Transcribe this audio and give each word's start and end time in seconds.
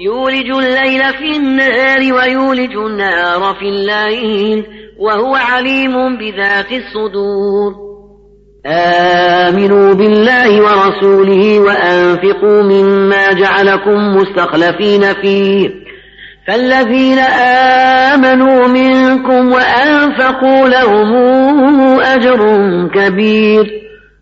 يولج 0.00 0.50
الليل 0.50 1.02
في 1.18 1.36
النهار 1.36 2.14
ويولج 2.14 2.76
النهار 2.76 3.54
في 3.54 3.68
الليل 3.68 4.66
وهو 4.98 5.34
عليم 5.34 6.18
بذات 6.18 6.66
الصدور. 6.72 7.74
آمنوا 8.66 9.94
بالله 9.94 10.62
ورسوله 10.62 11.60
وأنفقوا 11.60 12.62
مما 12.62 13.32
جعلكم 13.32 14.16
مستخلفين 14.16 15.02
فيه. 15.22 15.70
فالذين 16.48 17.18
آمنوا 18.14 18.68
منكم 18.68 19.52
وأنفقوا 19.52 20.68
لهم 20.68 22.00
أجر 22.00 22.38
كبير. 22.94 23.79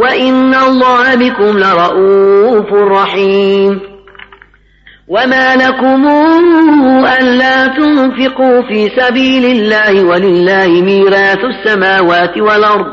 وإن 0.00 0.54
الله 0.54 1.14
بكم 1.14 1.58
لرؤوف 1.58 2.72
رحيم. 2.72 3.80
وما 5.08 5.56
لكم 5.56 6.06
ألا 7.20 7.66
تنفقوا 7.66 8.62
في 8.62 8.90
سبيل 9.00 9.44
الله 9.44 10.04
ولله 10.04 10.66
ميراث 10.66 11.38
السماوات 11.44 12.38
والأرض. 12.38 12.86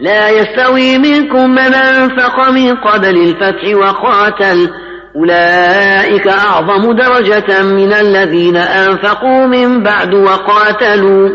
لا 0.00 0.30
يستوي 0.30 0.98
منكم 0.98 1.50
من 1.50 1.74
أنفق 1.74 2.50
من 2.50 2.74
قبل 2.74 3.16
الفتح 3.16 3.76
وقاتل. 3.76 4.70
أولئك 5.16 6.28
أعظم 6.28 6.92
درجة 6.92 7.62
من 7.62 7.92
الذين 7.92 8.56
أنفقوا 8.56 9.46
من 9.46 9.82
بعد 9.82 10.14
وقاتلوا. 10.14 11.28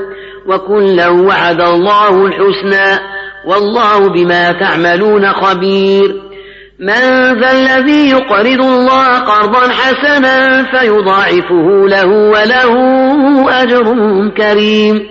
وكلا 0.48 1.10
وعد 1.10 1.62
الله 1.62 2.26
الحسنى. 2.26 3.21
والله 3.46 4.10
بما 4.10 4.52
تعملون 4.52 5.34
خبير. 5.34 6.32
من 6.80 7.40
ذا 7.40 7.52
الذي 7.52 8.10
يقرض 8.10 8.62
الله 8.62 9.20
قرضا 9.20 9.68
حسنا 9.70 10.64
فيضاعفه 10.72 11.88
له 11.88 12.06
وله 12.06 12.74
أجر 13.64 13.96
كريم. 14.38 15.08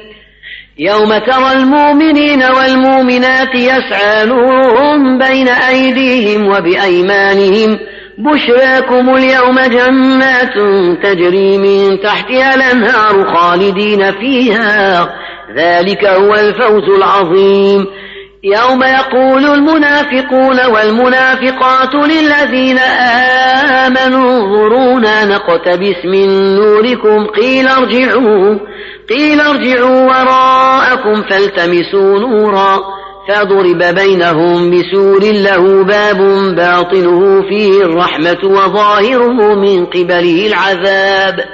يوم 0.78 1.18
ترى 1.18 1.52
المؤمنين 1.52 2.42
والمؤمنات 2.42 3.54
يسعى 3.54 4.26
نورهم 4.26 5.18
بين 5.18 5.48
أيديهم 5.48 6.46
وبأيمانهم. 6.48 7.78
بشراكم 8.18 9.16
اليوم 9.16 9.60
جنات 9.60 10.54
تجري 11.02 11.58
من 11.58 12.00
تحتها 12.00 12.54
الأنهار 12.54 13.24
خالدين 13.34 14.12
فيها. 14.12 15.08
ذلك 15.56 16.04
هو 16.04 16.34
الفوز 16.34 16.88
العظيم. 16.96 17.86
يوم 18.44 18.82
يقول 18.82 19.44
المنافقون 19.44 20.66
والمنافقات 20.66 21.94
للذين 21.94 22.78
آمنوا 23.86 24.30
انظرونا 24.30 25.24
نقتبس 25.24 26.04
من 26.04 26.54
نوركم 26.56 27.26
قيل 27.26 27.68
ارجعوا 27.68 28.58
قيل 29.08 29.40
ارجعوا 29.40 30.00
وراءكم 30.00 31.22
فالتمسوا 31.22 32.18
نورا 32.18 32.78
فضرب 33.28 33.94
بينهم 33.94 34.70
بسور 34.70 35.20
له 35.22 35.84
باب 35.84 36.18
باطنه 36.56 37.42
فيه 37.48 37.82
الرحمة 37.82 38.38
وظاهره 38.44 39.54
من 39.54 39.86
قبله 39.86 40.46
العذاب. 40.46 41.44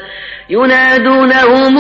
ينادونهم 0.51 1.79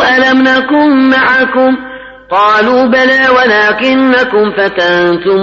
ألم 0.00 0.42
نكن 0.42 1.10
معكم؟ 1.10 1.93
قالوا 2.34 2.84
بلى 2.84 3.28
ولكنكم 3.36 4.52
فتنتم 4.52 5.42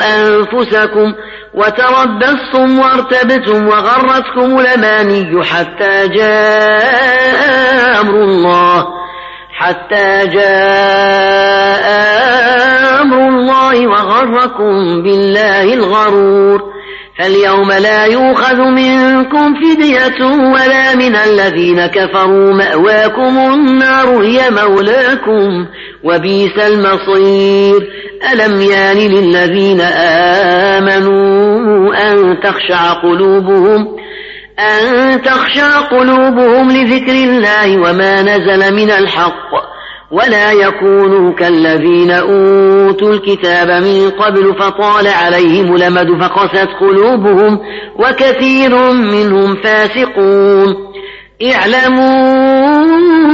أنفسكم 0.00 1.12
وتربصتم 1.54 2.78
وارتبتم 2.78 3.68
وغرتكم 3.68 4.60
الأماني 4.60 5.44
حتى 5.44 6.08
جاء 6.08 8.00
أمر 8.00 8.14
الله 8.14 8.86
حتى 9.58 10.26
جاء 10.26 11.86
أمر 13.02 13.28
الله 13.28 13.86
وغركم 13.86 15.02
بالله 15.02 15.74
الغرور. 15.74 16.80
فاليوم 17.18 17.72
لا 17.72 18.04
يؤخذ 18.04 18.56
منكم 18.56 19.54
فدية 19.54 20.24
ولا 20.24 20.94
من 20.94 21.16
الذين 21.16 21.86
كفروا 21.86 22.54
مأواكم 22.54 23.38
النار 23.38 24.22
هي 24.22 24.50
مولاكم. 24.50 25.66
وبيس 26.04 26.58
المصير. 26.58 28.00
ألم 28.32 28.60
يان 28.60 28.96
للذين 28.96 29.80
آمنوا 30.80 31.94
أن 31.94 32.40
تخشع 32.40 32.92
قلوبهم 32.92 33.96
أن 34.58 35.22
تخشع 35.22 35.80
قلوبهم 35.80 36.70
لذكر 36.70 37.12
الله 37.12 37.76
وما 37.78 38.22
نزل 38.22 38.74
من 38.74 38.90
الحق 38.90 39.50
ولا 40.10 40.52
يكونوا 40.52 41.32
كالذين 41.32 42.10
أوتوا 42.10 43.12
الكتاب 43.12 43.82
من 43.82 44.10
قبل 44.10 44.54
فطال 44.60 45.06
عليهم 45.06 45.76
لمد 45.76 46.22
فقست 46.22 46.68
قلوبهم 46.80 47.58
وكثير 47.96 48.92
منهم 48.92 49.56
فاسقون. 49.64 50.90
اعلموا 51.54 52.59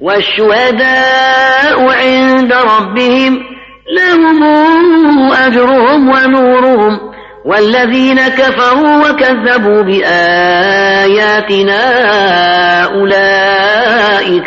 والشهداء 0.00 1.88
عند 1.88 2.52
ربهم 2.52 3.38
لهم 3.96 4.42
أجرهم 5.32 6.08
ونورهم 6.08 6.98
والذين 7.44 8.28
كفروا 8.28 9.10
وكذبوا 9.10 9.82
بآياتنا 9.82 11.80
أولئك 12.84 14.44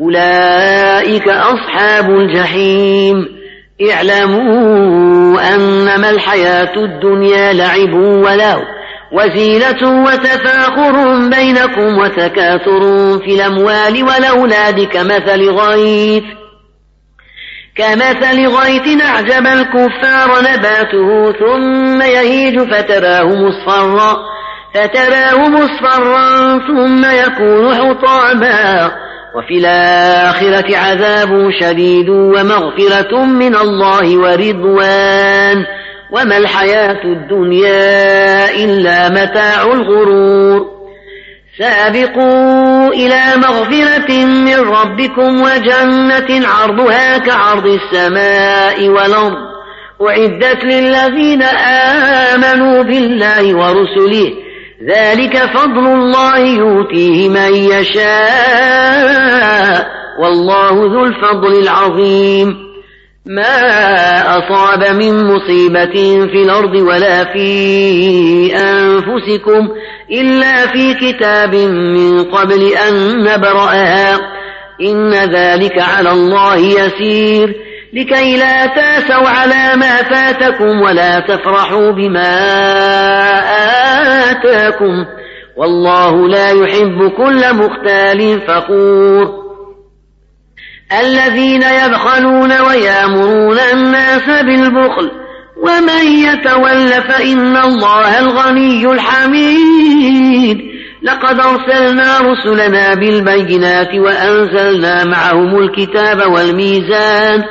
أولئك 0.00 1.28
أصحاب 1.28 2.10
الجحيم 2.10 3.26
اعلموا 3.90 5.54
أنما 5.54 6.10
الحياة 6.10 6.76
الدنيا 6.76 7.52
لعب 7.52 7.94
ولهو 7.94 8.73
وزينة 9.14 10.04
وتفاخر 10.04 11.18
بينكم 11.28 11.98
وتكاثر 11.98 12.80
في 13.18 13.34
الأموال 13.34 14.04
والأولاد 14.04 14.80
كمثل 14.80 15.50
غيث. 15.50 16.24
كمثل 17.76 18.46
غيث 18.46 19.02
أعجب 19.02 19.46
الكفار 19.46 20.42
نباته 20.52 21.32
ثم 21.32 22.02
يهيج 22.02 22.58
فتراه 22.58 23.24
مصفرا 23.24 24.16
فتراه 24.74 25.48
مصفرا 25.48 26.58
ثم 26.58 27.04
يكون 27.04 27.74
حطاما. 27.74 28.90
وفي 29.36 29.58
الآخرة 29.58 30.76
عذاب 30.76 31.50
شديد 31.60 32.08
ومغفرة 32.08 33.24
من 33.24 33.56
الله 33.56 34.18
ورضوان. 34.18 35.64
وما 36.14 36.36
الحياة 36.36 37.04
الدنيا 37.04 38.50
إلا 38.64 39.08
متاع 39.08 39.62
الغرور. 39.62 40.74
سابقوا 41.58 42.88
إلى 42.88 43.22
مغفرة 43.36 44.24
من 44.24 44.58
ربكم 44.58 45.42
وجنة 45.42 46.48
عرضها 46.48 47.18
كعرض 47.18 47.66
السماء 47.66 48.88
والأرض. 48.88 49.54
أعدت 50.08 50.64
للذين 50.64 51.42
آمنوا 52.32 52.82
بالله 52.82 53.54
ورسله. 53.54 54.32
ذلك 54.88 55.36
فضل 55.36 55.86
الله 55.86 56.38
يؤتيه 56.38 57.28
من 57.28 57.54
يشاء. 57.54 58.14
والله 60.18 60.70
ذو 60.70 61.04
الفضل 61.04 61.62
العظيم. 61.62 62.63
ما 63.26 64.38
أصاب 64.38 64.84
من 64.96 65.24
مصيبة 65.24 66.26
في 66.26 66.42
الأرض 66.42 66.74
ولا 66.74 67.24
في 67.32 68.56
أنفسكم 68.56 69.68
إلا 70.10 70.66
في 70.66 70.94
كتاب 70.94 71.54
من 71.54 72.24
قبل 72.24 72.72
أن 72.88 73.18
نبرأها 73.22 74.14
إن 74.80 75.10
ذلك 75.14 75.78
على 75.78 76.10
الله 76.10 76.56
يسير 76.56 77.54
لكي 77.92 78.36
لا 78.36 78.66
تاسوا 78.66 79.28
على 79.28 79.76
ما 79.76 79.96
فاتكم 79.96 80.80
ولا 80.82 81.20
تفرحوا 81.20 81.90
بما 81.90 82.34
آتاكم 84.30 85.04
والله 85.56 86.28
لا 86.28 86.50
يحب 86.50 87.10
كل 87.16 87.54
مختال 87.54 88.40
فخور 88.46 89.43
الذين 90.92 91.62
يبخلون 91.62 92.60
ويامرون 92.60 93.58
الناس 93.72 94.26
بالبخل. 94.26 95.10
ومن 95.56 96.06
يتول 96.06 96.92
فإن 97.02 97.56
الله 97.56 98.18
الغني 98.18 98.92
الحميد. 98.92 100.58
لقد 101.02 101.40
أرسلنا 101.40 102.20
رسلنا 102.20 102.94
بالبينات 102.94 103.94
وأنزلنا 103.94 105.04
معهم 105.04 105.58
الكتاب 105.58 106.32
والميزان. 106.32 107.44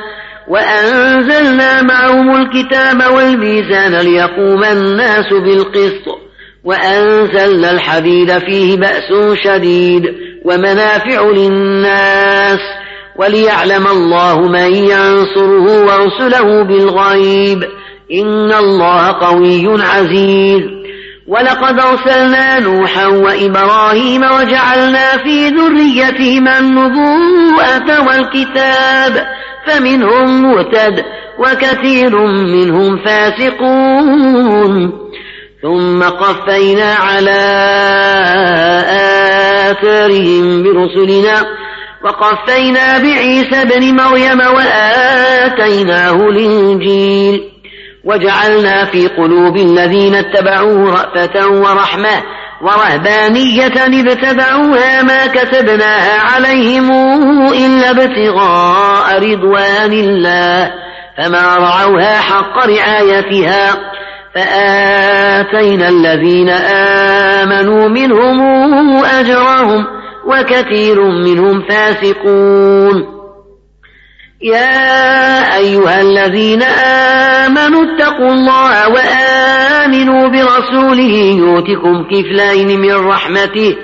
وأنزلنا 0.48 1.82
معهم 1.82 2.36
الكتاب 2.36 3.12
والميزان 3.12 3.94
ليقوم 3.94 4.64
الناس 4.64 5.32
بالقسط. 5.32 6.20
وأنزلنا 6.64 7.70
الحديد 7.70 8.38
فيه 8.38 8.76
بأس 8.76 9.38
شديد. 9.44 10.14
ومنافع 10.44 11.30
للناس. 11.30 12.60
وليعلم 13.18 13.86
الله 13.86 14.40
من 14.40 14.74
ينصره 14.74 15.84
ورسله 15.84 16.62
بالغيب. 16.62 17.64
إن 18.12 18.52
الله 18.52 19.12
قوي 19.12 19.82
عزيز. 19.82 20.62
ولقد 21.28 21.80
أرسلنا 21.80 22.58
نوحا 22.58 23.06
وإبراهيم 23.06 24.22
وجعلنا 24.22 25.16
في 25.24 25.48
ذريتهما 25.48 26.58
النبوءة 26.58 28.06
والكتاب. 28.06 29.26
فمنهم 29.66 30.42
مهتد 30.42 31.04
وكثير 31.38 32.26
منهم 32.26 33.04
فاسقون. 33.04 34.92
ثم 35.62 36.02
قفينا 36.02 36.94
على 36.94 37.40
آثارهم 39.70 40.62
برسلنا 40.62 41.63
وقفينا 42.04 42.98
بعيسى 42.98 43.64
بن 43.64 43.96
مريم 43.96 44.40
وآتيناه 44.40 46.28
الإنجيل 46.28 47.40
وجعلنا 48.04 48.84
في 48.84 49.06
قلوب 49.06 49.56
الذين 49.56 50.14
اتبعوه 50.14 50.90
رأفة 50.90 51.48
ورحمة 51.48 52.22
ورهبانية 52.62 53.66
ابتدعوها 53.66 55.02
ما 55.02 55.26
كتبناها 55.26 56.20
عليهم 56.20 56.90
إلا 57.52 57.90
ابتغاء 57.90 59.18
رضوان 59.18 59.92
الله 59.92 60.72
فما 61.18 61.56
رعوها 61.56 62.20
حق 62.20 62.66
رعايتها 62.66 63.74
فآتينا 64.34 65.88
الذين 65.88 66.50
آمنوا 67.40 67.88
منهم 67.88 69.04
أجرهم 69.04 70.03
وكثير 70.26 71.00
منهم 71.04 71.62
فاسقون. 71.68 73.14
يا 74.42 75.56
أيها 75.56 76.00
الذين 76.00 76.62
آمنوا 77.46 77.84
اتقوا 77.84 78.32
الله 78.32 78.88
وآمنوا 78.88 80.28
برسوله. 80.28 81.16
يؤتكم 81.38 82.04
كفلين 82.04 82.80
من 82.80 83.06
رحمته 83.06 83.76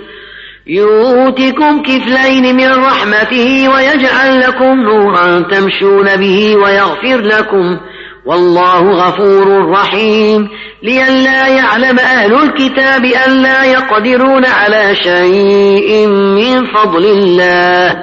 يؤتكم 0.66 1.82
كفلين 1.82 2.56
من 2.56 2.68
رحمته 2.68 3.68
ويجعل 3.68 4.40
لكم 4.40 4.80
نورا 4.80 5.40
تمشون 5.40 6.16
به 6.16 6.56
ويغفر 6.56 7.20
لكم 7.20 7.78
والله 8.26 8.80
غفور 8.80 9.70
رحيم. 9.70 10.48
لئلا 10.82 11.48
يعلم 11.48 11.98
أهل 11.98 12.34
الكتاب 12.34 13.04
أن 13.04 13.42
لا 13.42 13.64
يقدرون 13.64 14.46
على 14.46 14.94
شيء 14.94 16.06
من 16.06 16.66
فضل 16.74 17.04
الله. 17.04 17.96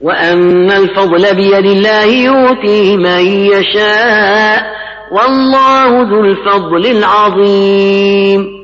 وأن 0.00 0.70
الفضل 0.70 1.34
بيد 1.34 1.66
الله 1.66 2.04
يؤتيه 2.04 2.96
من 2.96 3.20
يشاء. 3.26 4.62
والله 5.12 5.88
ذو 5.88 6.24
الفضل 6.24 6.86
العظيم. 6.86 8.55